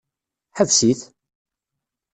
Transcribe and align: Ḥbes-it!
Ḥbes-it! 0.57 1.01